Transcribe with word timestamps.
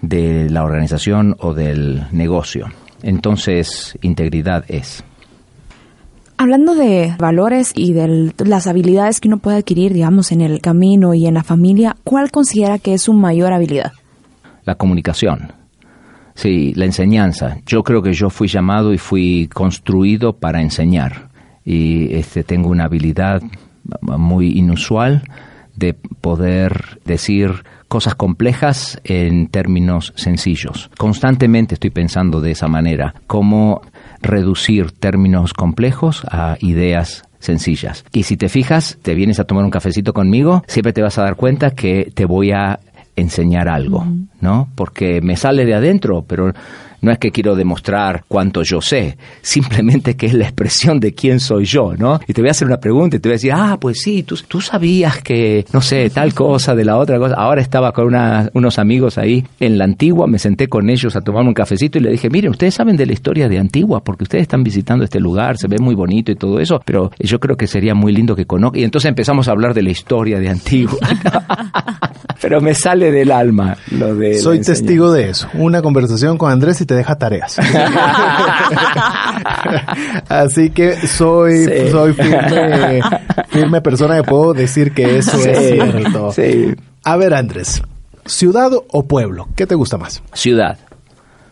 de 0.00 0.48
la 0.48 0.64
organización 0.64 1.36
o 1.40 1.52
del 1.52 2.06
negocio. 2.12 2.72
Entonces, 3.02 3.98
integridad 4.00 4.64
es. 4.68 5.04
Hablando 6.36 6.74
de 6.74 7.14
valores 7.18 7.72
y 7.74 7.92
de 7.92 8.32
las 8.38 8.66
habilidades 8.66 9.20
que 9.20 9.28
uno 9.28 9.38
puede 9.38 9.58
adquirir, 9.58 9.92
digamos, 9.92 10.32
en 10.32 10.40
el 10.40 10.60
camino 10.60 11.14
y 11.14 11.26
en 11.26 11.34
la 11.34 11.44
familia, 11.44 11.96
¿cuál 12.04 12.30
considera 12.30 12.78
que 12.78 12.94
es 12.94 13.02
su 13.02 13.12
mayor 13.12 13.52
habilidad? 13.52 13.92
La 14.64 14.74
comunicación. 14.74 15.52
Sí, 16.34 16.72
la 16.74 16.86
enseñanza. 16.86 17.58
Yo 17.66 17.82
creo 17.82 18.02
que 18.02 18.12
yo 18.12 18.30
fui 18.30 18.48
llamado 18.48 18.92
y 18.92 18.98
fui 18.98 19.48
construido 19.52 20.32
para 20.32 20.62
enseñar. 20.62 21.28
Y 21.64 22.14
este, 22.14 22.42
tengo 22.42 22.68
una 22.70 22.84
habilidad 22.84 23.42
muy 24.00 24.58
inusual 24.58 25.22
de 25.76 25.94
poder 25.94 27.00
decir 27.04 27.64
cosas 27.88 28.14
complejas 28.14 29.00
en 29.04 29.48
términos 29.48 30.12
sencillos. 30.16 30.90
Constantemente 30.96 31.74
estoy 31.74 31.90
pensando 31.90 32.40
de 32.40 32.52
esa 32.52 32.68
manera, 32.68 33.14
cómo 33.26 33.82
reducir 34.22 34.92
términos 34.92 35.52
complejos 35.52 36.24
a 36.30 36.56
ideas 36.60 37.24
sencillas. 37.38 38.04
Y 38.12 38.22
si 38.22 38.36
te 38.36 38.48
fijas, 38.48 38.98
te 39.02 39.14
vienes 39.14 39.40
a 39.40 39.44
tomar 39.44 39.64
un 39.64 39.70
cafecito 39.70 40.12
conmigo, 40.12 40.62
siempre 40.68 40.92
te 40.92 41.02
vas 41.02 41.18
a 41.18 41.22
dar 41.22 41.36
cuenta 41.36 41.72
que 41.72 42.10
te 42.14 42.24
voy 42.24 42.52
a 42.52 42.78
enseñar 43.16 43.68
algo, 43.68 44.06
¿no? 44.40 44.68
Porque 44.74 45.20
me 45.20 45.36
sale 45.36 45.64
de 45.64 45.74
adentro, 45.74 46.24
pero 46.26 46.52
no 47.02 47.12
es 47.12 47.18
que 47.18 47.30
quiero 47.30 47.54
demostrar 47.54 48.24
cuánto 48.28 48.62
yo 48.62 48.80
sé, 48.80 49.18
simplemente 49.42 50.16
que 50.16 50.26
es 50.26 50.34
la 50.34 50.44
expresión 50.44 51.00
de 51.00 51.12
quién 51.12 51.40
soy 51.40 51.64
yo, 51.64 51.94
¿no? 51.96 52.20
Y 52.26 52.32
te 52.32 52.40
voy 52.40 52.48
a 52.48 52.52
hacer 52.52 52.66
una 52.66 52.78
pregunta 52.78 53.16
y 53.16 53.20
te 53.20 53.28
voy 53.28 53.34
a 53.34 53.36
decir, 53.36 53.52
ah, 53.52 53.76
pues 53.80 54.00
sí, 54.00 54.22
tú, 54.22 54.36
tú 54.48 54.60
sabías 54.60 55.20
que, 55.20 55.66
no 55.72 55.80
sé, 55.80 56.08
tal 56.10 56.32
cosa 56.32 56.74
de 56.74 56.84
la 56.84 56.96
otra 56.96 57.18
cosa. 57.18 57.34
Ahora 57.34 57.60
estaba 57.60 57.92
con 57.92 58.14
unos 58.54 58.78
amigos 58.78 59.18
ahí 59.18 59.44
en 59.60 59.78
la 59.78 59.84
Antigua, 59.84 60.26
me 60.26 60.38
senté 60.38 60.68
con 60.68 60.88
ellos 60.90 61.16
a 61.16 61.20
tomar 61.20 61.44
un 61.44 61.54
cafecito 61.54 61.98
y 61.98 62.02
le 62.02 62.10
dije, 62.10 62.30
miren, 62.30 62.50
ustedes 62.50 62.74
saben 62.74 62.96
de 62.96 63.06
la 63.06 63.12
historia 63.12 63.48
de 63.48 63.58
Antigua 63.58 64.02
porque 64.04 64.24
ustedes 64.24 64.42
están 64.42 64.62
visitando 64.62 65.04
este 65.04 65.20
lugar, 65.20 65.58
se 65.58 65.68
ve 65.68 65.78
muy 65.78 65.94
bonito 65.94 66.30
y 66.30 66.36
todo 66.36 66.60
eso, 66.60 66.80
pero 66.84 67.10
yo 67.18 67.40
creo 67.40 67.56
que 67.56 67.66
sería 67.66 67.94
muy 67.94 68.12
lindo 68.12 68.36
que 68.36 68.46
conozcan. 68.46 68.80
Y 68.80 68.84
entonces 68.84 69.08
empezamos 69.08 69.48
a 69.48 69.50
hablar 69.50 69.74
de 69.74 69.82
la 69.82 69.90
historia 69.90 70.38
de 70.38 70.48
Antigua. 70.48 70.98
pero 72.40 72.60
me 72.60 72.74
sale 72.74 73.10
del 73.10 73.30
alma 73.30 73.76
lo 73.90 74.14
de... 74.14 74.38
Soy 74.38 74.60
testigo 74.60 75.12
de 75.12 75.30
eso. 75.30 75.48
Una 75.54 75.82
conversación 75.82 76.38
con 76.38 76.50
Andrés 76.50 76.80
y 76.80 76.86
te 76.92 76.96
deja 76.96 77.16
tareas. 77.16 77.58
Así 80.28 80.68
que 80.68 80.94
soy, 81.06 81.64
soy 81.90 82.14
firme, 83.48 83.80
persona 83.80 84.16
que 84.16 84.24
puedo 84.24 84.52
decir 84.52 84.92
que 84.92 85.16
eso 85.16 85.38
es 85.38 85.56
cierto. 85.56 86.34
A 87.02 87.16
ver, 87.16 87.32
Andrés, 87.32 87.80
¿ciudad 88.26 88.72
o 88.88 89.04
pueblo? 89.04 89.48
¿Qué 89.56 89.66
te 89.66 89.74
gusta 89.74 89.96
más? 89.96 90.22
Ciudad. 90.34 90.76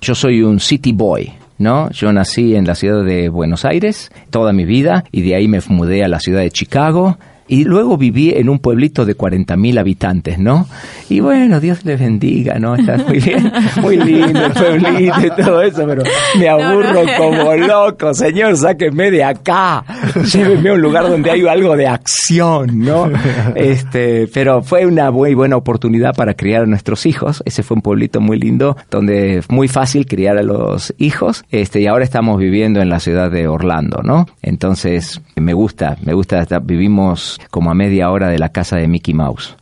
Yo 0.02 0.14
soy 0.14 0.42
un 0.42 0.60
city 0.60 0.92
boy. 0.92 1.32
¿no? 1.56 1.88
Yo 1.90 2.12
nací 2.12 2.54
en 2.54 2.66
la 2.66 2.74
ciudad 2.74 3.02
de 3.04 3.28
Buenos 3.28 3.66
Aires 3.66 4.10
toda 4.30 4.54
mi 4.54 4.64
vida 4.64 5.04
y 5.12 5.20
de 5.20 5.34
ahí 5.34 5.46
me 5.46 5.60
mudé 5.68 6.02
a 6.02 6.08
la 6.08 6.18
ciudad 6.18 6.40
de 6.40 6.50
Chicago 6.50 7.18
y 7.50 7.64
luego 7.64 7.98
viví 7.98 8.30
en 8.30 8.48
un 8.48 8.60
pueblito 8.60 9.04
de 9.04 9.16
40.000 9.16 9.80
habitantes, 9.80 10.38
¿no? 10.38 10.68
Y 11.08 11.18
bueno, 11.18 11.58
Dios 11.58 11.84
les 11.84 11.98
bendiga, 11.98 12.60
¿no? 12.60 12.76
Está 12.76 12.96
muy 12.98 13.18
bien, 13.18 13.52
muy 13.82 13.96
lindo 13.96 14.46
el 14.46 14.52
pueblito 14.52 15.20
y 15.26 15.42
todo 15.42 15.60
eso, 15.60 15.84
pero 15.84 16.04
me 16.38 16.48
aburro 16.48 17.02
como 17.18 17.54
loco. 17.56 18.14
Señor, 18.14 18.56
sáquenme 18.56 19.10
de 19.10 19.24
acá. 19.24 19.84
Llévenme 20.32 20.70
a 20.70 20.72
un 20.74 20.80
lugar 20.80 21.08
donde 21.08 21.28
hay 21.28 21.44
algo 21.44 21.76
de 21.76 21.88
acción, 21.88 22.78
¿no? 22.78 23.10
Este, 23.56 24.28
pero 24.32 24.62
fue 24.62 24.86
una 24.86 25.10
muy 25.10 25.34
buena 25.34 25.56
oportunidad 25.56 26.14
para 26.14 26.34
criar 26.34 26.62
a 26.62 26.66
nuestros 26.66 27.04
hijos. 27.04 27.42
Ese 27.46 27.64
fue 27.64 27.74
un 27.74 27.82
pueblito 27.82 28.20
muy 28.20 28.38
lindo 28.38 28.76
donde 28.92 29.38
es 29.38 29.50
muy 29.50 29.66
fácil 29.66 30.06
criar 30.06 30.38
a 30.38 30.44
los 30.44 30.94
hijos. 30.98 31.44
Este, 31.50 31.80
y 31.80 31.88
ahora 31.88 32.04
estamos 32.04 32.38
viviendo 32.38 32.80
en 32.80 32.88
la 32.88 33.00
ciudad 33.00 33.28
de 33.28 33.48
Orlando, 33.48 34.02
¿no? 34.04 34.28
Entonces, 34.40 35.20
me 35.34 35.52
gusta, 35.52 35.96
me 36.04 36.14
gusta, 36.14 36.46
vivimos 36.62 37.39
como 37.50 37.70
a 37.70 37.74
media 37.74 38.10
hora 38.10 38.28
de 38.28 38.38
la 38.38 38.50
casa 38.50 38.76
de 38.76 38.88
Mickey 38.88 39.14
Mouse. 39.14 39.56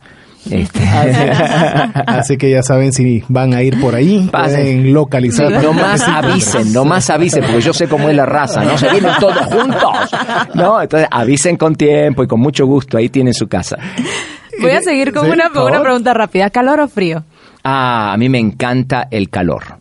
Este. 0.49 0.79
Así 2.07 2.37
que 2.37 2.49
ya 2.49 2.63
saben 2.63 2.93
si 2.93 3.23
van 3.27 3.53
a 3.53 3.61
ir 3.61 3.79
por 3.79 3.95
ahí, 3.95 4.29
pueden 4.31 4.93
localizar. 4.93 5.51
no 5.63 5.73
más 5.73 6.01
avisen, 6.07 6.73
no 6.73 6.85
más 6.85 7.09
avisen, 7.09 7.43
porque 7.43 7.61
yo 7.61 7.73
sé 7.73 7.87
cómo 7.87 8.09
es 8.09 8.15
la 8.15 8.25
raza, 8.25 8.63
¿no? 8.63 8.77
Se 8.77 8.89
vienen 8.89 9.11
todos 9.19 9.45
juntos, 9.45 9.91
¿no? 10.55 10.81
Entonces 10.81 11.07
avisen 11.11 11.57
con 11.57 11.75
tiempo 11.75 12.23
y 12.23 12.27
con 12.27 12.39
mucho 12.39 12.65
gusto, 12.65 12.97
ahí 12.97 13.09
tienen 13.09 13.33
su 13.33 13.47
casa. 13.47 13.77
Voy 14.61 14.71
a 14.71 14.81
seguir 14.81 15.13
con 15.13 15.29
una, 15.29 15.49
una 15.49 15.81
pregunta 15.81 16.13
rápida, 16.13 16.49
¿calor 16.49 16.81
o 16.81 16.87
frío? 16.87 17.23
Ah, 17.63 18.13
a 18.13 18.17
mí 18.17 18.29
me 18.29 18.39
encanta 18.39 19.07
el 19.11 19.29
calor. 19.29 19.79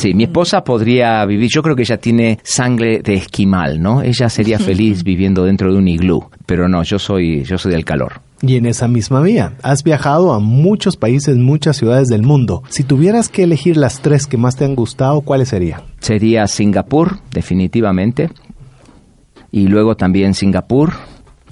Sí, 0.00 0.14
mi 0.14 0.24
esposa 0.24 0.64
podría 0.64 1.22
vivir, 1.26 1.50
yo 1.52 1.62
creo 1.62 1.76
que 1.76 1.82
ella 1.82 1.98
tiene 1.98 2.38
sangre 2.42 3.02
de 3.04 3.12
esquimal, 3.12 3.82
¿no? 3.82 4.00
Ella 4.00 4.30
sería 4.30 4.58
feliz 4.58 5.04
viviendo 5.04 5.44
dentro 5.44 5.70
de 5.70 5.76
un 5.76 5.88
iglú, 5.88 6.24
pero 6.46 6.70
no, 6.70 6.82
yo 6.84 6.98
soy, 6.98 7.44
yo 7.44 7.58
soy 7.58 7.72
del 7.72 7.84
calor. 7.84 8.22
Y 8.40 8.56
en 8.56 8.64
esa 8.64 8.88
misma 8.88 9.20
vía, 9.20 9.52
has 9.62 9.84
viajado 9.84 10.32
a 10.32 10.38
muchos 10.38 10.96
países, 10.96 11.36
muchas 11.36 11.76
ciudades 11.76 12.08
del 12.08 12.22
mundo. 12.22 12.62
Si 12.70 12.82
tuvieras 12.82 13.28
que 13.28 13.42
elegir 13.42 13.76
las 13.76 14.00
tres 14.00 14.26
que 14.26 14.38
más 14.38 14.56
te 14.56 14.64
han 14.64 14.74
gustado, 14.74 15.20
¿cuáles 15.20 15.50
serían? 15.50 15.82
Sería 15.98 16.46
Singapur, 16.46 17.18
definitivamente. 17.30 18.30
Y 19.52 19.66
luego 19.66 19.98
también 19.98 20.32
Singapur, 20.32 20.94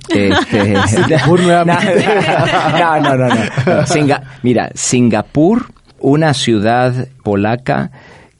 este, 0.08 0.74
Singapur 0.88 1.40
nuevamente. 1.42 2.02
No, 2.78 3.00
no, 3.02 3.14
no, 3.14 3.28
no. 3.28 4.16
mira, 4.42 4.70
Singapur, 4.74 5.66
una 6.00 6.32
ciudad 6.32 7.08
polaca 7.22 7.90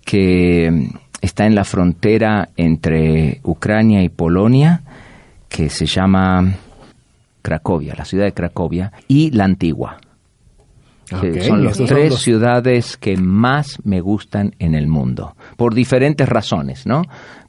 que 0.08 0.88
está 1.20 1.44
en 1.44 1.54
la 1.54 1.64
frontera 1.64 2.48
entre 2.56 3.42
Ucrania 3.44 4.02
y 4.02 4.08
Polonia, 4.08 4.80
que 5.50 5.68
se 5.68 5.84
llama 5.84 6.54
Cracovia, 7.42 7.94
la 7.94 8.06
ciudad 8.06 8.24
de 8.24 8.32
Cracovia, 8.32 8.90
y 9.06 9.30
la 9.32 9.44
Antigua. 9.44 9.98
son 11.10 11.62
las 11.62 11.76
tres 11.76 12.14
ciudades 12.20 12.96
que 12.96 13.18
más 13.18 13.80
me 13.84 14.00
gustan 14.00 14.54
en 14.58 14.74
el 14.74 14.88
mundo, 14.88 15.36
por 15.58 15.74
diferentes 15.74 16.26
razones, 16.26 16.86
¿no? 16.86 17.02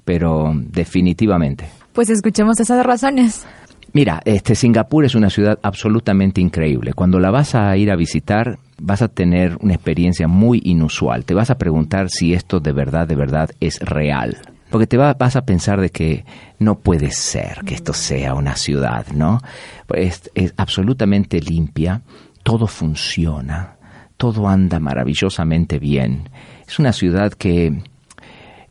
Pero 0.03 0.51
definitivamente. 0.53 1.69
Pues 1.94 2.09
escuchemos 2.09 2.59
esas 2.59 2.85
razones. 2.85 3.47
Mira, 3.94 4.21
este 4.24 4.56
Singapur 4.56 5.06
es 5.06 5.15
una 5.15 5.30
ciudad 5.30 5.57
absolutamente 5.63 6.41
increíble. 6.41 6.94
Cuando 6.94 7.19
la 7.19 7.31
vas 7.31 7.56
a 7.56 7.75
ir 7.75 7.89
a 7.91 7.95
visitar, 7.95 8.59
vas 8.80 9.01
a 9.01 9.07
tener 9.07 9.57
una 9.62 9.74
experiencia 9.74 10.27
muy 10.27 10.62
inusual. 10.63 11.25
Te 11.25 11.33
vas 11.33 11.50
a 11.50 11.57
preguntar 11.57 12.09
si 12.09 12.33
esto 12.33 12.59
de 12.59 12.71
verdad, 12.71 13.07
de 13.07 13.15
verdad 13.15 13.50
es 13.59 13.80
real. 13.80 14.38
Porque 14.69 14.86
te 14.86 14.97
vas 14.97 15.36
a 15.36 15.45
pensar 15.45 15.81
de 15.81 15.89
que 15.89 16.24
no 16.59 16.77
puede 16.77 17.09
ser 17.09 17.62
que 17.65 17.74
esto 17.74 17.94
sea 17.94 18.36
una 18.36 18.56
ciudad, 18.56 19.07
¿no? 19.12 19.41
Es 19.95 20.30
absolutamente 20.57 21.42
limpia, 21.42 22.03
todo 22.44 22.68
funciona, 22.68 23.77
todo 24.18 24.47
anda 24.47 24.80
maravillosamente 24.80 25.80
bien. 25.80 26.30
Es 26.68 26.77
una 26.77 26.94
ciudad 26.94 27.33
que 27.33 27.81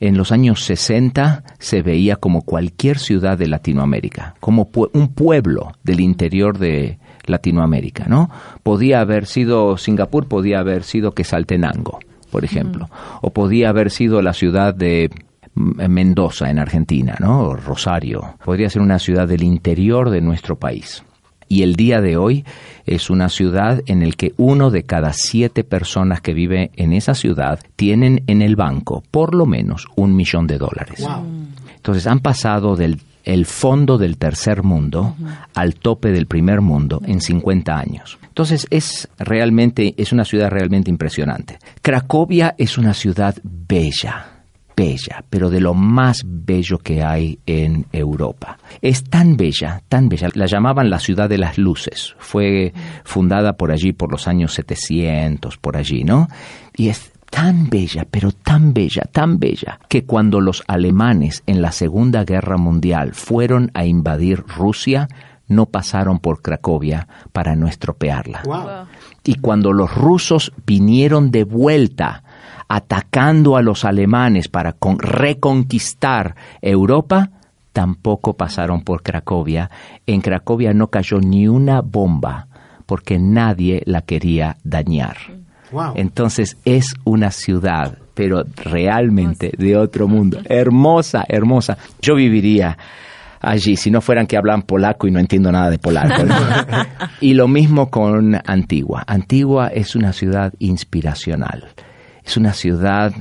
en 0.01 0.17
los 0.17 0.33
años 0.33 0.65
60 0.65 1.45
se 1.59 1.83
veía 1.83 2.17
como 2.17 2.43
cualquier 2.43 2.99
ciudad 2.99 3.39
de 3.39 3.49
Latinoamérica, 3.49 4.35
como 4.41 4.71
un 4.93 5.09
pueblo 5.09 5.73
del 5.83 6.01
interior 6.01 6.59
de 6.59 6.99
Latinoamérica, 7.27 8.07
¿no? 8.07 8.31
Podía 8.63 9.01
haber 9.01 9.27
sido 9.27 9.77
Singapur, 9.77 10.27
podía 10.29 10.61
haber 10.61 10.83
sido 10.83 11.13
Quesaltenango, 11.13 11.99
por 12.31 12.45
ejemplo, 12.45 12.89
o 13.23 13.33
podía 13.33 13.71
haber 13.71 13.91
sido 13.91 14.23
la 14.23 14.33
ciudad 14.33 14.75
de 14.75 15.11
Mendoza 15.55 16.51
en 16.51 16.59
Argentina, 16.59 17.17
¿no? 17.19 17.41
O 17.41 17.57
Rosario. 17.57 18.37
Podría 18.45 18.71
ser 18.71 18.83
una 18.83 18.99
ciudad 18.99 19.27
del 19.27 19.43
interior 19.43 20.11
de 20.11 20.21
nuestro 20.21 20.57
país. 20.57 21.03
Y 21.49 21.63
el 21.63 21.77
día 21.77 22.01
de 22.01 22.17
hoy 22.17 22.45
es 22.87 23.11
una 23.11 23.29
ciudad 23.29 23.83
en 23.87 24.03
el 24.03 24.17
que 24.17 24.35
uno 24.37 24.71
de 24.71 24.85
cada 24.85 25.13
siete 25.13 25.65
personas 25.65 26.21
que 26.21 26.35
vive 26.35 26.71
en 26.77 26.93
esa 26.93 27.15
ciudad 27.15 27.61
tienen 27.77 28.23
en 28.27 28.43
el 28.43 28.57
banco 28.57 29.03
por 29.11 29.35
lo 29.35 29.47
menos 29.47 29.87
un 29.97 30.15
millón 30.15 30.47
de 30.47 30.59
dólares. 30.59 31.07
Entonces 31.77 32.07
han 32.07 32.21
pasado 32.21 32.77
del 32.77 33.01
el 33.25 33.45
fondo 33.45 33.99
del 33.99 34.17
tercer 34.17 34.63
mundo 34.63 35.15
al 35.55 35.75
tope 35.75 36.13
del 36.13 36.27
primer 36.27 36.63
mundo 36.63 37.03
en 37.05 37.21
50 37.21 37.79
años. 37.79 38.19
Entonces 38.27 38.67
es 38.71 39.07
realmente 39.19 39.95
es 39.99 40.13
una 40.13 40.25
ciudad 40.25 40.49
realmente 40.49 40.91
impresionante. 40.91 41.59
Cracovia 41.83 42.55
es 42.57 42.79
una 42.79 42.95
ciudad 42.95 43.37
bella 43.43 44.38
bella, 44.79 45.25
pero 45.29 45.51
de 45.51 45.61
lo 45.61 45.75
más 45.75 46.23
bello 46.25 46.79
que 46.79 47.03
hay 47.03 47.41
en 47.47 47.87
Europa. 47.91 48.59
Es 48.81 49.03
tan 49.03 49.37
bella, 49.37 49.83
tan 49.89 50.09
bella, 50.09 50.29
la 50.35 50.47
llamaban 50.47 50.89
la 50.89 51.01
ciudad 51.01 51.29
de 51.29 51.37
las 51.37 51.59
luces. 51.59 52.15
Fue 52.19 52.73
fundada 53.03 53.55
por 53.55 53.73
allí 53.73 53.93
por 53.93 54.13
los 54.13 54.29
años 54.29 54.55
700, 54.55 55.57
por 55.59 55.77
allí, 55.77 56.05
¿no? 56.05 56.29
Y 56.77 56.91
es 56.91 57.11
tan 57.29 57.69
bella, 57.69 58.07
pero 58.09 58.31
tan 58.31 58.73
bella, 58.73 59.03
tan 59.11 59.41
bella, 59.41 59.81
que 59.89 60.05
cuando 60.05 60.41
los 60.41 60.63
alemanes 60.69 61.43
en 61.47 61.61
la 61.61 61.73
Segunda 61.73 62.23
Guerra 62.23 62.57
Mundial 62.57 63.15
fueron 63.15 63.73
a 63.75 63.85
invadir 63.85 64.45
Rusia, 64.47 65.09
no 65.49 65.67
pasaron 65.67 66.21
por 66.21 66.41
Cracovia 66.41 67.09
para 67.33 67.57
no 67.57 67.67
estropearla. 67.67 68.87
Y 69.25 69.35
cuando 69.41 69.73
los 69.73 69.93
rusos 69.93 70.53
vinieron 70.65 71.33
de 71.33 71.43
vuelta 71.43 72.23
atacando 72.69 73.57
a 73.57 73.63
los 73.63 73.85
alemanes 73.85 74.49
para 74.49 74.77
reconquistar 74.99 76.37
Europa, 76.61 77.31
tampoco 77.73 78.35
pasaron 78.35 78.83
por 78.83 79.03
Cracovia. 79.03 79.71
En 80.07 80.21
Cracovia 80.21 80.73
no 80.73 80.89
cayó 80.89 81.19
ni 81.21 81.49
una 81.49 81.81
bomba 81.81 82.47
porque 82.87 83.19
nadie 83.19 83.83
la 83.87 84.03
quería 84.03 84.57
dañar. 84.65 85.17
Entonces 85.95 86.57
es 86.65 86.95
una 87.05 87.31
ciudad, 87.31 87.99
pero 88.15 88.43
realmente 88.57 89.53
de 89.57 89.77
otro 89.77 90.09
mundo. 90.09 90.41
Hermosa, 90.49 91.25
hermosa. 91.29 91.77
Yo 92.01 92.15
viviría 92.15 92.77
allí, 93.41 93.77
si 93.77 93.91
no 93.91 94.01
fueran 94.01 94.27
que 94.27 94.37
hablan 94.37 94.63
polaco 94.63 95.07
y 95.07 95.11
no 95.11 95.21
entiendo 95.21 95.53
nada 95.53 95.71
de 95.71 95.79
polaco. 95.79 96.23
y 97.21 97.35
lo 97.35 97.49
mismo 97.49 97.91
con 97.91 98.41
Antigua. 98.47 99.05
Antigua 99.07 99.69
es 99.69 99.95
una 99.95 100.13
ciudad 100.13 100.53
inspiracional. 100.59 101.69
Es 102.29 102.37
una 102.37 102.53
ciudad 102.53 103.15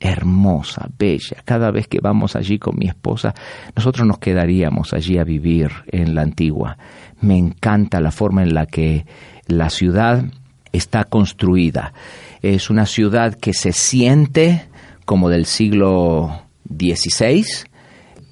hermosa, 0.00 0.88
bella. 0.98 1.42
Cada 1.44 1.70
vez 1.70 1.86
que 1.88 2.00
vamos 2.00 2.36
allí 2.36 2.58
con 2.58 2.78
mi 2.78 2.86
esposa, 2.86 3.34
nosotros 3.76 4.06
nos 4.06 4.18
quedaríamos 4.18 4.94
allí 4.94 5.18
a 5.18 5.24
vivir 5.24 5.70
en 5.88 6.14
la 6.14 6.22
antigua. 6.22 6.78
Me 7.20 7.36
encanta 7.36 8.00
la 8.00 8.10
forma 8.10 8.42
en 8.42 8.54
la 8.54 8.64
que 8.64 9.04
la 9.46 9.68
ciudad 9.68 10.24
está 10.72 11.04
construida. 11.04 11.92
Es 12.40 12.70
una 12.70 12.86
ciudad 12.86 13.34
que 13.34 13.52
se 13.52 13.72
siente 13.72 14.68
como 15.04 15.28
del 15.28 15.44
siglo 15.44 16.44
XVI, 16.66 17.44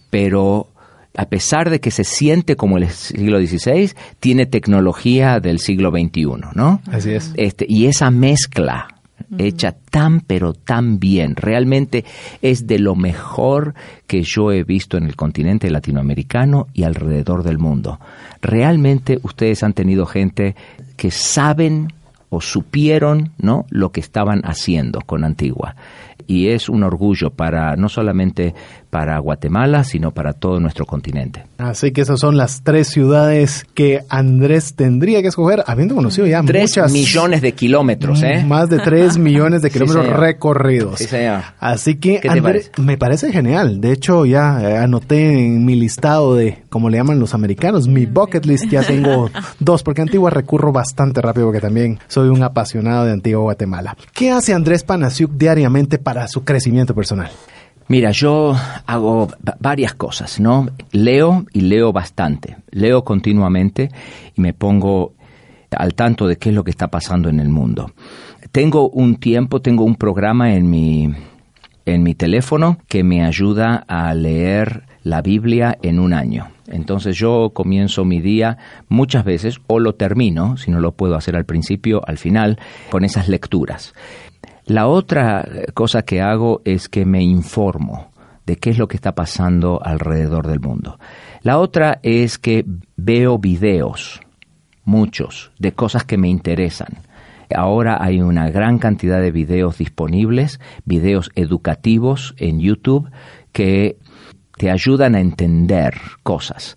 pero 0.09 0.69
a 1.19 1.27
pesar 1.27 1.69
de 1.69 1.81
que 1.81 1.91
se 1.91 2.05
siente 2.05 2.57
como 2.57 2.79
el 2.79 2.89
siglo 2.89 3.39
XVI, 3.41 3.93
tiene 4.21 4.47
tecnología 4.47 5.39
del 5.39 5.59
siglo 5.59 5.91
XXI, 5.91 6.25
¿no? 6.55 6.81
Así 6.91 7.11
es. 7.11 7.31
Este, 7.37 7.67
y 7.69 7.89
esa 7.89 8.11
mezcla 8.11 8.89
hecha 9.37 9.73
tan 9.73 10.21
pero 10.21 10.55
tan 10.55 10.99
bien. 10.99 11.37
Realmente 11.37 12.05
es 12.41 12.67
de 12.67 12.79
lo 12.79 12.95
mejor 12.95 13.75
que 14.07 14.23
yo 14.23 14.53
he 14.53 14.65
visto 14.65 14.97
en 14.97 15.05
el 15.05 15.17
continente 15.17 15.71
latinoamericano 15.71 16.69
y 16.73 16.85
alrededor 16.85 17.43
del 17.43 17.59
mundo. 17.59 18.01
Realmente 18.41 19.19
ustedes 19.23 19.63
han 19.63 19.75
tenido 19.75 20.07
gente 20.07 20.57
que 20.97 21.11
saben 21.11 21.93
o 22.31 22.41
supieron 22.41 23.33
¿no? 23.39 23.67
lo 23.71 23.91
que 23.91 24.01
estaban 24.01 24.43
haciendo 24.45 25.01
con 25.01 25.25
Antigua 25.25 25.77
y 26.27 26.49
es 26.49 26.69
un 26.69 26.83
orgullo 26.83 27.31
para 27.31 27.77
no 27.77 27.89
solamente 27.89 28.55
para 28.91 29.19
Guatemala, 29.19 29.85
sino 29.85 30.13
para 30.13 30.33
todo 30.33 30.61
nuestro 30.61 30.87
continente. 30.87 31.45
Así 31.59 31.93
que 31.93 32.01
esas 32.01 32.21
son 32.21 32.37
las 32.37 32.63
tres 32.63 32.89
ciudades 32.89 33.67
que 33.75 34.01
Andrés 34.09 34.75
tendría 34.75 35.21
que 35.21 35.29
escoger, 35.29 35.63
habiendo 35.67 35.95
conocido 35.95 36.27
ya 36.27 36.43
tres 36.43 36.79
millones 36.91 37.43
de 37.43 37.53
kilómetros, 37.53 38.23
¿eh? 38.23 38.45
Más 38.47 38.71
de 38.71 38.79
tres 38.79 39.19
millones 39.19 39.63
de 39.63 39.71
kilómetros 39.71 40.07
recorridos. 40.07 41.01
Así 41.61 41.97
que 41.97 42.21
Andrés, 42.29 42.71
me 42.79 42.97
parece 42.97 43.31
genial. 43.31 43.81
De 43.81 43.93
hecho, 43.93 44.25
ya 44.25 44.61
eh, 44.63 44.77
anoté 44.79 45.47
en 45.47 45.65
mi 45.65 45.75
listado 45.75 46.35
de, 46.35 46.63
como 46.71 46.89
le 46.89 46.97
llaman 46.97 47.19
los 47.19 47.35
americanos, 47.35 47.89
mi 47.89 48.07
bucket 48.07 48.47
list. 48.47 48.67
Ya 48.71 48.83
tengo 48.83 49.31
dos, 49.61 49.83
porque 49.83 50.03
Antigua 50.03 50.31
recurro 50.31 50.73
bastante 50.73 51.21
rápido, 51.21 51.47
porque 51.47 51.61
también 51.61 51.99
soy 52.09 52.29
un 52.29 52.43
apasionado 52.43 53.05
de 53.05 53.13
Antigua 53.13 53.43
Guatemala. 53.43 53.97
¿Qué 54.15 54.31
hace 54.31 54.55
Andrés 54.55 54.83
Panasiuk 54.83 55.33
diariamente 55.33 55.99
para 56.09 56.27
su 56.27 56.43
crecimiento 56.43 56.95
personal? 56.95 57.29
Mira, 57.89 58.13
yo 58.13 58.57
hago 58.87 59.29
varias 59.61 59.93
cosas, 59.93 60.41
¿no? 60.41 60.67
Leo 60.91 61.45
y 61.53 61.61
leo 61.61 61.93
bastante. 61.93 62.57
Leo 62.71 63.05
continuamente 63.05 63.91
y 64.35 64.41
me 64.41 64.55
pongo 64.55 65.13
al 65.71 65.93
tanto 65.93 66.27
de 66.27 66.39
qué 66.39 66.49
es 66.49 66.55
lo 66.55 66.65
que 66.65 66.71
está 66.71 66.89
pasando 66.89 67.29
en 67.29 67.41
el 67.41 67.51
mundo. 67.51 67.93
Tengo 68.53 68.89
un 68.89 69.17
tiempo, 69.17 69.61
tengo 69.61 69.85
un 69.85 69.97
programa 69.97 70.55
en 70.55 70.71
mi, 70.71 71.13
en 71.85 72.03
mi 72.03 72.15
teléfono 72.15 72.79
que 72.89 73.05
me 73.05 73.23
ayuda 73.23 73.85
a 73.87 74.15
leer 74.15 74.85
la 75.03 75.21
Biblia 75.21 75.77
en 75.83 75.99
un 75.99 76.15
año. 76.15 76.49
Entonces 76.69 77.19
yo 77.19 77.51
comienzo 77.53 78.07
mi 78.07 78.23
día 78.23 78.57
muchas 78.89 79.27
veces, 79.27 79.59
o 79.67 79.79
lo 79.79 79.95
termino, 79.95 80.57
si 80.57 80.71
no 80.71 80.81
lo 80.81 80.93
puedo 80.93 81.17
hacer 81.17 81.37
al 81.37 81.45
principio, 81.45 82.01
al 82.07 82.17
final, 82.17 82.59
con 82.89 83.05
esas 83.05 83.29
lecturas. 83.29 83.93
La 84.69 84.87
otra 84.87 85.49
cosa 85.73 86.03
que 86.03 86.21
hago 86.21 86.61
es 86.67 86.91
que 86.91 87.07
me 87.07 87.23
informo 87.23 88.13
de 88.45 88.57
qué 88.57 88.69
es 88.69 88.77
lo 88.77 88.87
que 88.87 88.97
está 88.97 89.15
pasando 89.15 89.81
alrededor 89.83 90.47
del 90.47 90.61
mundo. 90.61 90.99
La 91.41 91.59
otra 91.59 92.01
es 92.03 92.37
que 92.39 92.67
veo 92.95 93.39
videos, 93.39 94.21
muchos, 94.85 95.53
de 95.59 95.73
cosas 95.73 96.05
que 96.05 96.19
me 96.19 96.29
interesan. 96.29 96.99
Ahora 97.57 97.97
hay 97.99 98.21
una 98.21 98.51
gran 98.51 98.79
cantidad 98.79 99.23
de 99.23 99.31
videos 99.31 99.79
disponibles, 99.79 100.61
videos 100.85 101.31
educativos 101.35 102.35
en 102.37 102.61
YouTube 102.61 103.11
que 103.53 103.97
te 104.59 104.71
ayudan 104.71 105.15
a 105.15 105.21
entender 105.21 105.95
cosas. 106.23 106.77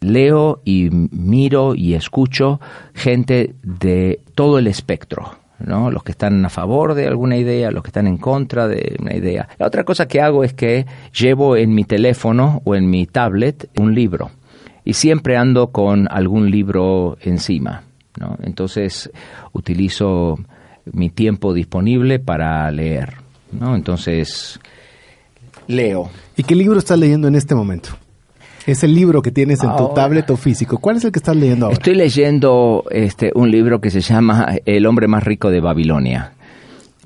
Leo 0.00 0.60
y 0.64 0.88
miro 0.90 1.76
y 1.76 1.94
escucho 1.94 2.60
gente 2.94 3.54
de 3.62 4.22
todo 4.34 4.58
el 4.58 4.66
espectro, 4.66 5.36
¿no? 5.58 5.90
Los 5.90 6.02
que 6.02 6.12
están 6.12 6.44
a 6.44 6.50
favor 6.50 6.94
de 6.94 7.06
alguna 7.06 7.36
idea, 7.36 7.70
los 7.70 7.82
que 7.82 7.88
están 7.88 8.06
en 8.06 8.18
contra 8.18 8.68
de 8.68 8.96
una 9.00 9.14
idea. 9.14 9.48
La 9.58 9.66
otra 9.66 9.84
cosa 9.84 10.06
que 10.06 10.20
hago 10.20 10.44
es 10.44 10.54
que 10.54 10.86
llevo 11.12 11.56
en 11.56 11.74
mi 11.74 11.84
teléfono 11.84 12.62
o 12.64 12.74
en 12.74 12.88
mi 12.88 13.06
tablet 13.06 13.68
un 13.78 13.94
libro 13.94 14.30
y 14.84 14.94
siempre 14.94 15.36
ando 15.36 15.70
con 15.70 16.08
algún 16.10 16.50
libro 16.50 17.18
encima, 17.20 17.82
¿no? 18.18 18.38
Entonces 18.42 19.10
utilizo 19.52 20.38
mi 20.92 21.10
tiempo 21.10 21.52
disponible 21.52 22.18
para 22.18 22.70
leer, 22.70 23.14
¿no? 23.52 23.74
Entonces 23.74 24.58
leo. 25.66 26.10
¿Y 26.36 26.42
qué 26.42 26.54
libro 26.54 26.78
estás 26.78 26.98
leyendo 26.98 27.28
en 27.28 27.34
este 27.34 27.54
momento? 27.54 27.90
Es 28.68 28.84
el 28.84 28.94
libro 28.94 29.22
que 29.22 29.30
tienes 29.30 29.64
en 29.64 29.74
tu 29.76 29.94
tablet 29.94 30.28
o 30.28 30.36
físico. 30.36 30.76
¿Cuál 30.76 30.98
es 30.98 31.04
el 31.06 31.10
que 31.10 31.20
estás 31.20 31.34
leyendo 31.34 31.64
ahora? 31.64 31.72
Estoy 31.72 31.94
leyendo 31.94 32.84
este, 32.90 33.32
un 33.34 33.50
libro 33.50 33.80
que 33.80 33.88
se 33.88 34.02
llama 34.02 34.56
El 34.66 34.84
hombre 34.84 35.08
más 35.08 35.24
rico 35.24 35.48
de 35.50 35.62
Babilonia. 35.62 36.32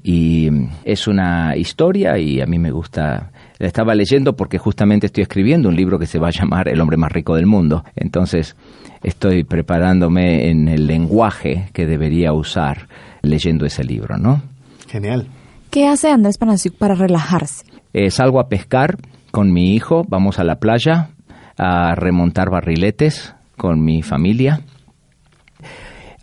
Y 0.03 0.49
es 0.83 1.07
una 1.07 1.57
historia 1.57 2.19
y 2.19 2.41
a 2.41 2.47
mí 2.47 2.59
me 2.59 2.73
gusta. 2.73 3.31
La 3.61 3.69
estaba 3.69 3.95
leyendo 3.95 4.35
porque 4.35 4.59
justamente 4.59 5.07
estoy 5.07 5.23
escribiendo 5.23 5.69
un 5.69 5.77
libro 5.77 6.01
que 6.01 6.07
se 6.07 6.19
va 6.19 6.27
a 6.27 6.31
llamar 6.33 6.67
El 6.67 6.81
hombre 6.81 6.97
más 6.97 7.13
rico 7.13 7.37
del 7.37 7.47
mundo. 7.47 7.85
Entonces 7.95 8.57
estoy 9.05 9.45
preparándome 9.45 10.51
en 10.51 10.67
el 10.67 10.89
lenguaje 10.89 11.69
que 11.73 11.87
debería 11.87 12.33
usar 12.33 12.89
leyendo 13.23 13.67
ese 13.67 13.85
libro, 13.85 14.19
¿no? 14.19 14.43
Genial. 14.89 15.29
¿Qué 15.71 15.87
hace 15.87 16.11
Andrés 16.11 16.39
Panasiuk 16.39 16.75
para 16.75 16.97
relajarse? 16.97 17.65
Eh, 17.93 18.11
salgo 18.11 18.41
a 18.41 18.49
pescar 18.49 18.97
con 19.31 19.53
mi 19.53 19.77
hijo, 19.77 20.05
vamos 20.09 20.41
a 20.41 20.45
la 20.45 20.57
playa, 20.57 21.11
a 21.57 21.95
remontar 21.95 22.51
barriletes 22.51 23.35
con 23.57 23.85
mi 23.85 24.03
familia. 24.03 24.63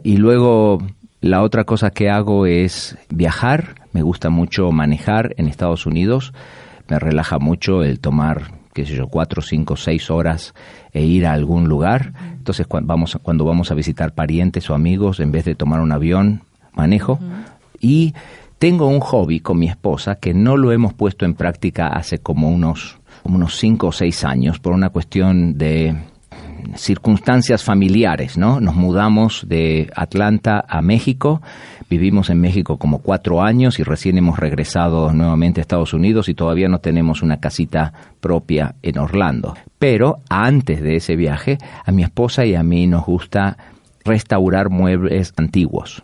Y 0.04 0.18
luego 0.18 0.80
la 1.22 1.42
otra 1.42 1.64
cosa 1.66 1.92
que 1.92 2.10
hago 2.10 2.46
es 2.46 2.98
viajar. 3.10 3.76
Me 3.92 4.02
gusta 4.02 4.30
mucho 4.30 4.72
manejar 4.72 5.34
en 5.38 5.48
Estados 5.48 5.86
Unidos. 5.86 6.34
Me 6.88 7.00
relaja 7.00 7.40
mucho 7.40 7.84
el 7.84 8.00
tomar, 8.00 8.52
qué 8.74 8.86
sé 8.86 8.96
yo, 8.96 9.08
cuatro, 9.08 9.42
cinco, 9.42 9.76
seis 9.76 10.10
horas 10.10 10.54
e 10.94 11.04
ir 11.04 11.26
a 11.26 11.34
algún 11.34 11.68
lugar. 11.68 12.14
Entonces, 12.38 12.68
cuando 12.68 12.88
vamos, 12.88 13.18
cuando 13.22 13.46
vamos 13.46 13.72
a 13.72 13.76
visitar 13.76 14.14
parientes 14.14 14.70
o 14.70 14.76
amigos, 14.76 15.20
en 15.20 15.32
vez 15.32 15.46
de 15.46 15.56
tomar 15.56 15.82
un 15.82 15.92
avión, 15.92 16.42
manejo. 16.74 17.20
Y 17.80 18.14
tengo 18.60 18.88
un 18.88 19.00
hobby 19.00 19.40
con 19.40 19.60
mi 19.60 19.68
esposa 19.68 20.16
que 20.16 20.34
no 20.34 20.58
lo 20.58 20.72
hemos 20.72 20.94
puesto 20.94 21.26
en 21.26 21.34
práctica 21.34 21.88
hace 21.88 22.20
como 22.20 22.50
unos, 22.50 22.99
unos 23.24 23.58
cinco 23.58 23.88
o 23.88 23.92
seis 23.92 24.24
años 24.24 24.60
por 24.60 24.74
una 24.74 24.90
cuestión 24.90 25.58
de 25.58 25.96
circunstancias 26.76 27.64
familiares, 27.64 28.38
¿no? 28.38 28.60
Nos 28.60 28.76
mudamos 28.76 29.46
de 29.48 29.90
Atlanta 29.96 30.64
a 30.68 30.82
México, 30.82 31.42
vivimos 31.90 32.30
en 32.30 32.42
México 32.42 32.78
como 32.78 33.00
cuatro 33.00 33.42
años 33.42 33.80
y 33.80 33.84
recién 33.84 34.18
hemos 34.18 34.40
regresado 34.40 35.12
nuevamente 35.14 35.60
a 35.60 35.64
Estados 35.64 35.94
Unidos 35.94 36.30
y 36.30 36.34
todavía 36.34 36.68
no 36.68 36.80
tenemos 36.80 37.22
una 37.22 37.40
casita 37.40 37.94
propia 38.20 38.76
en 38.82 38.98
Orlando. 38.98 39.56
Pero 39.78 40.20
antes 40.30 40.82
de 40.82 40.96
ese 40.96 41.16
viaje, 41.16 41.58
a 41.86 41.92
mi 41.92 42.04
esposa 42.04 42.46
y 42.46 42.56
a 42.56 42.64
mí 42.64 42.88
nos 42.88 43.06
gusta 43.06 43.58
restaurar 44.04 44.70
muebles 44.70 45.34
antiguos. 45.38 46.04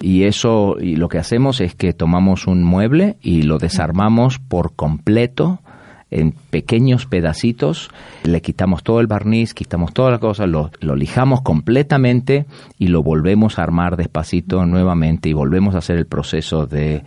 Y 0.00 0.24
eso, 0.24 0.76
y 0.80 0.96
lo 0.96 1.08
que 1.08 1.18
hacemos 1.18 1.60
es 1.60 1.76
que 1.76 1.92
tomamos 1.92 2.48
un 2.48 2.64
mueble 2.64 3.16
y 3.22 3.42
lo 3.42 3.58
desarmamos 3.58 4.40
por 4.40 4.74
completo 4.74 5.60
en 6.12 6.32
pequeños 6.50 7.06
pedacitos, 7.06 7.90
le 8.24 8.40
quitamos 8.40 8.82
todo 8.82 9.00
el 9.00 9.06
barniz, 9.06 9.54
quitamos 9.54 9.92
toda 9.92 10.10
la 10.10 10.18
cosa, 10.18 10.46
lo, 10.46 10.70
lo, 10.80 10.94
lijamos 10.94 11.42
completamente 11.42 12.46
y 12.78 12.88
lo 12.88 13.02
volvemos 13.02 13.58
a 13.58 13.62
armar 13.62 13.96
despacito 13.96 14.64
nuevamente 14.66 15.28
y 15.28 15.32
volvemos 15.32 15.74
a 15.74 15.78
hacer 15.78 15.96
el 15.96 16.06
proceso 16.06 16.66
de 16.66 17.02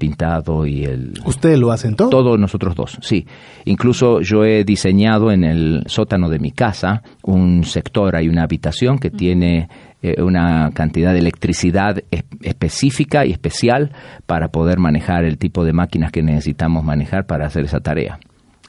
pintado 0.00 0.66
y 0.66 0.84
el... 0.84 1.12
¿Ustedes 1.24 1.58
lo 1.58 1.70
hacen 1.70 1.94
todo? 1.94 2.08
Todos 2.08 2.38
nosotros 2.40 2.74
dos, 2.74 2.98
sí. 3.02 3.26
Incluso 3.66 4.20
yo 4.22 4.44
he 4.44 4.64
diseñado 4.64 5.30
en 5.30 5.44
el 5.44 5.84
sótano 5.86 6.28
de 6.28 6.40
mi 6.40 6.50
casa 6.50 7.02
un 7.22 7.62
sector, 7.62 8.16
hay 8.16 8.28
una 8.28 8.42
habitación 8.42 8.98
que 8.98 9.10
tiene 9.10 9.68
eh, 10.02 10.20
una 10.22 10.70
cantidad 10.72 11.12
de 11.12 11.18
electricidad 11.18 12.02
es, 12.10 12.24
específica 12.42 13.26
y 13.26 13.32
especial 13.32 13.92
para 14.26 14.48
poder 14.48 14.78
manejar 14.78 15.24
el 15.24 15.38
tipo 15.38 15.64
de 15.64 15.74
máquinas 15.74 16.10
que 16.10 16.22
necesitamos 16.22 16.82
manejar 16.82 17.26
para 17.26 17.46
hacer 17.46 17.64
esa 17.64 17.80
tarea. 17.80 18.18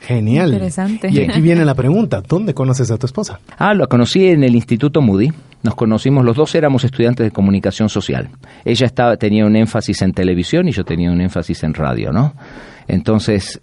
Genial. 0.02 0.52
Interesante. 0.54 1.10
Y 1.12 1.20
aquí 1.22 1.42
viene 1.42 1.64
la 1.64 1.76
pregunta, 1.76 2.24
¿dónde 2.28 2.56
conoces 2.56 2.90
a 2.90 2.98
tu 2.98 3.06
esposa? 3.06 3.40
Ah, 3.58 3.76
lo 3.76 3.88
conocí 3.88 4.26
en 4.26 4.44
el 4.44 4.56
Instituto 4.56 5.00
Moody. 5.00 5.30
Nos 5.62 5.76
conocimos, 5.76 6.26
los 6.26 6.36
dos 6.36 6.56
éramos 6.56 6.84
estudiantes 6.84 7.24
de 7.24 7.32
comunicación 7.32 7.88
social. 7.88 8.30
Ella 8.66 8.88
estaba, 8.88 9.16
tenía 9.18 9.46
un 9.46 9.56
énfasis 9.56 10.02
en 10.02 10.12
televisión 10.14 10.68
y 10.68 10.72
yo 10.72 10.84
tenía 10.84 11.12
un 11.12 11.22
énfasis 11.22 11.64
en 11.64 11.76
radio, 11.76 12.12
¿no? 12.12 12.34
Entonces, 12.88 13.62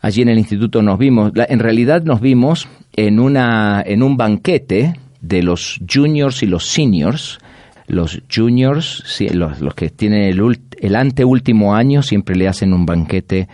allí 0.00 0.22
en 0.22 0.30
el 0.30 0.38
instituto 0.38 0.80
nos 0.80 0.98
vimos, 0.98 1.32
en 1.34 1.58
realidad 1.58 2.02
nos 2.04 2.22
vimos 2.22 2.66
en, 2.94 3.20
una, 3.20 3.82
en 3.84 4.02
un 4.02 4.16
banquete 4.16 4.94
de 5.20 5.42
los 5.42 5.78
juniors 5.86 6.42
y 6.42 6.46
los 6.46 6.66
seniors. 6.66 7.38
Los 7.86 8.22
juniors, 8.34 9.04
los, 9.34 9.60
los 9.60 9.74
que 9.74 9.90
tienen 9.90 10.22
el, 10.22 10.60
el 10.80 10.96
anteúltimo 10.96 11.74
año, 11.74 12.02
siempre 12.02 12.34
le 12.34 12.48
hacen 12.48 12.72
un 12.72 12.86
banquete 12.86 13.48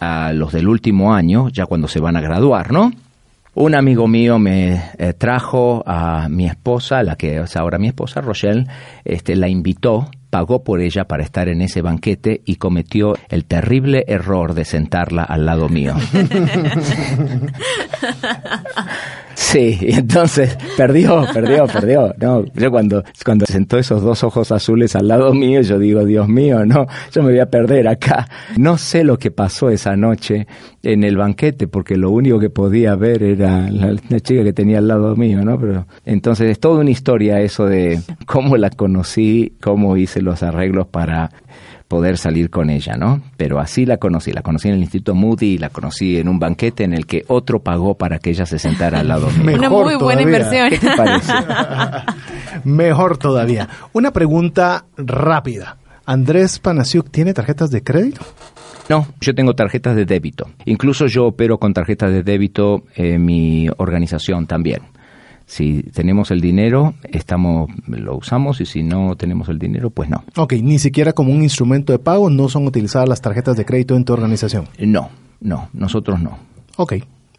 a 0.00 0.32
los 0.32 0.52
del 0.52 0.68
último 0.68 1.14
año, 1.14 1.48
ya 1.48 1.66
cuando 1.66 1.88
se 1.88 2.00
van 2.00 2.16
a 2.16 2.20
graduar, 2.20 2.72
¿no? 2.72 2.90
Un 3.56 3.76
amigo 3.76 4.08
mío 4.08 4.40
me 4.40 4.82
eh, 4.98 5.12
trajo 5.12 5.84
a 5.86 6.28
mi 6.28 6.46
esposa, 6.46 7.04
la 7.04 7.14
que 7.14 7.38
es 7.38 7.56
ahora 7.56 7.78
mi 7.78 7.86
esposa, 7.86 8.20
Rochelle, 8.20 8.66
este, 9.04 9.36
la 9.36 9.48
invitó, 9.48 10.10
pagó 10.28 10.64
por 10.64 10.80
ella 10.80 11.04
para 11.04 11.22
estar 11.22 11.48
en 11.48 11.62
ese 11.62 11.80
banquete 11.80 12.40
y 12.44 12.56
cometió 12.56 13.14
el 13.28 13.44
terrible 13.44 14.04
error 14.08 14.54
de 14.54 14.64
sentarla 14.64 15.22
al 15.22 15.46
lado 15.46 15.68
mío. 15.68 15.94
Sí, 19.54 19.78
entonces 19.82 20.58
perdió, 20.76 21.24
perdió, 21.32 21.68
perdió. 21.68 22.12
No, 22.20 22.44
yo 22.54 22.72
cuando, 22.72 23.04
cuando 23.24 23.46
sentó 23.46 23.78
esos 23.78 24.02
dos 24.02 24.24
ojos 24.24 24.50
azules 24.50 24.96
al 24.96 25.06
lado 25.06 25.32
mío, 25.32 25.60
yo 25.60 25.78
digo, 25.78 26.04
Dios 26.04 26.26
mío, 26.28 26.66
no, 26.66 26.88
yo 27.12 27.22
me 27.22 27.30
voy 27.30 27.38
a 27.38 27.46
perder 27.46 27.86
acá. 27.86 28.26
No 28.56 28.76
sé 28.78 29.04
lo 29.04 29.16
que 29.16 29.30
pasó 29.30 29.70
esa 29.70 29.94
noche 29.94 30.48
en 30.82 31.04
el 31.04 31.16
banquete, 31.16 31.68
porque 31.68 31.96
lo 31.96 32.10
único 32.10 32.40
que 32.40 32.50
podía 32.50 32.96
ver 32.96 33.22
era 33.22 33.70
la, 33.70 33.94
la 34.08 34.18
chica 34.18 34.42
que 34.42 34.52
tenía 34.52 34.78
al 34.78 34.88
lado 34.88 35.14
mío, 35.14 35.44
¿no? 35.44 35.56
Pero 35.56 35.86
entonces 36.04 36.50
es 36.50 36.58
toda 36.58 36.80
una 36.80 36.90
historia 36.90 37.40
eso 37.40 37.66
de 37.66 38.00
cómo 38.26 38.56
la 38.56 38.70
conocí, 38.70 39.52
cómo 39.62 39.96
hice 39.96 40.20
los 40.20 40.42
arreglos 40.42 40.88
para 40.88 41.30
poder 41.88 42.18
salir 42.18 42.50
con 42.50 42.70
ella, 42.70 42.96
¿no? 42.96 43.20
Pero 43.36 43.60
así 43.60 43.86
la 43.86 43.98
conocí, 43.98 44.32
la 44.32 44.42
conocí 44.42 44.68
en 44.68 44.74
el 44.74 44.80
Instituto 44.80 45.14
Moody, 45.14 45.58
la 45.58 45.68
conocí 45.68 46.18
en 46.18 46.28
un 46.28 46.38
banquete 46.38 46.84
en 46.84 46.94
el 46.94 47.06
que 47.06 47.24
otro 47.28 47.60
pagó 47.60 47.94
para 47.94 48.18
que 48.18 48.30
ella 48.30 48.46
se 48.46 48.58
sentara 48.58 49.00
al 49.00 49.08
lado 49.08 49.30
mío. 49.44 49.56
Una 49.56 49.70
muy 49.70 49.96
buena 49.96 50.22
inversión. 50.22 50.70
¿Qué 50.70 50.78
te 50.78 50.96
parece? 50.96 51.32
Mejor 52.64 53.18
todavía. 53.18 53.68
Una 53.92 54.12
pregunta 54.12 54.86
rápida. 54.96 55.76
¿Andrés 56.06 56.58
Panasiuk 56.58 57.10
tiene 57.10 57.32
tarjetas 57.32 57.70
de 57.70 57.82
crédito? 57.82 58.20
No, 58.88 59.06
yo 59.20 59.34
tengo 59.34 59.54
tarjetas 59.54 59.96
de 59.96 60.04
débito. 60.04 60.50
Incluso 60.66 61.06
yo 61.06 61.26
opero 61.26 61.58
con 61.58 61.72
tarjetas 61.72 62.10
de 62.10 62.22
débito 62.22 62.84
en 62.94 63.24
mi 63.24 63.68
organización 63.78 64.46
también. 64.46 64.82
Si 65.46 65.82
tenemos 65.82 66.30
el 66.30 66.40
dinero, 66.40 66.94
estamos, 67.04 67.70
lo 67.86 68.16
usamos 68.16 68.60
y 68.60 68.66
si 68.66 68.82
no 68.82 69.14
tenemos 69.16 69.48
el 69.48 69.58
dinero, 69.58 69.90
pues 69.90 70.08
no. 70.08 70.24
Ok, 70.36 70.54
ni 70.62 70.78
siquiera 70.78 71.12
como 71.12 71.32
un 71.32 71.42
instrumento 71.42 71.92
de 71.92 71.98
pago 71.98 72.30
no 72.30 72.48
son 72.48 72.66
utilizadas 72.66 73.08
las 73.08 73.20
tarjetas 73.20 73.56
de 73.56 73.64
crédito 73.64 73.96
en 73.96 74.04
tu 74.04 74.12
organización. 74.12 74.68
No, 74.78 75.10
no, 75.40 75.68
nosotros 75.72 76.20
no. 76.20 76.38
Ok, 76.76 76.94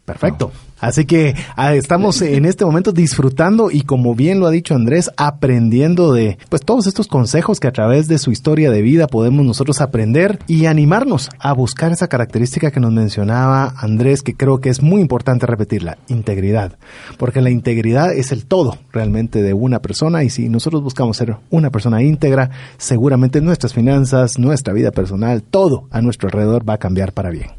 perfecto. 0.05 0.51
Así 0.79 1.05
que 1.05 1.35
ah, 1.55 1.73
estamos 1.73 2.21
en 2.21 2.45
este 2.45 2.65
momento 2.65 2.91
disfrutando 2.91 3.71
y 3.71 3.81
como 3.81 4.13
bien 4.13 4.39
lo 4.39 4.45
ha 4.45 4.51
dicho 4.51 4.75
Andrés, 4.75 5.09
aprendiendo 5.17 6.13
de 6.13 6.37
pues 6.49 6.61
todos 6.63 6.85
estos 6.85 7.07
consejos 7.07 7.59
que 7.59 7.67
a 7.67 7.71
través 7.71 8.07
de 8.07 8.19
su 8.19 8.31
historia 8.31 8.69
de 8.69 8.81
vida 8.81 9.07
podemos 9.07 9.45
nosotros 9.45 9.81
aprender 9.81 10.39
y 10.47 10.65
animarnos 10.65 11.29
a 11.39 11.53
buscar 11.53 11.91
esa 11.91 12.07
característica 12.07 12.71
que 12.71 12.79
nos 12.79 12.91
mencionaba 12.91 13.73
Andrés, 13.77 14.21
que 14.21 14.35
creo 14.35 14.59
que 14.59 14.69
es 14.69 14.81
muy 14.81 15.01
importante 15.01 15.45
repetirla, 15.45 15.97
integridad. 16.07 16.77
Porque 17.17 17.41
la 17.41 17.49
integridad 17.49 18.13
es 18.13 18.31
el 18.31 18.45
todo 18.45 18.77
realmente 18.91 19.41
de 19.41 19.53
una 19.53 19.79
persona 19.79 20.23
y 20.23 20.29
si 20.29 20.49
nosotros 20.49 20.83
buscamos 20.83 21.17
ser 21.17 21.37
una 21.49 21.71
persona 21.71 22.03
íntegra, 22.03 22.51
seguramente 22.77 23.41
nuestras 23.41 23.73
finanzas, 23.73 24.37
nuestra 24.37 24.73
vida 24.73 24.91
personal, 24.91 25.41
todo 25.41 25.87
a 25.89 26.01
nuestro 26.01 26.27
alrededor 26.27 26.67
va 26.67 26.75
a 26.75 26.79
cambiar 26.79 27.13
para 27.13 27.29
bien. 27.29 27.49